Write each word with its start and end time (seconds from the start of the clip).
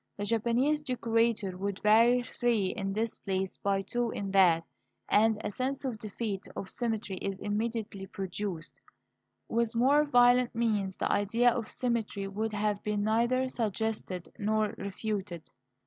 The 0.17 0.25
Japanese 0.25 0.81
decorator 0.81 1.55
will 1.55 1.75
vary 1.83 2.23
three 2.23 2.73
in 2.75 2.91
this 2.91 3.19
place 3.19 3.57
by 3.57 3.83
two 3.83 4.09
in 4.09 4.31
that, 4.31 4.63
and 5.07 5.39
a 5.43 5.51
sense 5.51 5.85
of 5.85 5.91
the 5.91 6.09
defeat 6.09 6.47
of 6.55 6.71
symmetry 6.71 7.17
is 7.17 7.37
immediately 7.37 8.07
produced. 8.07 8.81
With 9.47 9.75
more 9.75 10.03
violent 10.05 10.55
means 10.55 10.97
the 10.97 11.11
idea 11.11 11.51
of 11.51 11.69
symmetry 11.69 12.27
would 12.27 12.53
have 12.53 12.81
been 12.83 13.03
neither 13.03 13.47
suggested 13.47 14.33
nor 14.39 14.69
refuted. 14.75 15.51